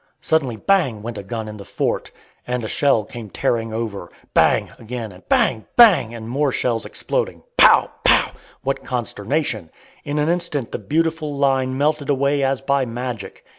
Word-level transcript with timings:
Suddenly 0.19 0.55
bang! 0.55 1.03
went 1.03 1.19
a 1.19 1.21
gun 1.21 1.47
in 1.47 1.57
the 1.57 1.63
fort, 1.63 2.09
and 2.47 2.65
a 2.65 2.67
shell 2.67 3.03
came 3.03 3.29
tearing 3.29 3.71
over. 3.71 4.09
Bang! 4.33 4.71
again, 4.79 5.11
and 5.11 5.29
bang! 5.29 5.67
bang! 5.75 6.15
and 6.15 6.27
more 6.27 6.51
shells 6.51 6.87
exploding. 6.87 7.43
Pow! 7.55 7.91
pow! 8.03 8.31
what 8.63 8.83
consternation! 8.83 9.69
In 10.03 10.17
an 10.17 10.27
instant 10.27 10.71
the 10.71 10.79
beautiful 10.79 11.37
line 11.37 11.77
melted 11.77 12.09
away 12.09 12.41
as 12.41 12.61
by 12.61 12.83
magic. 12.83 13.45